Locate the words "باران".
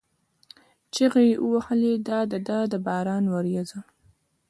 2.85-3.23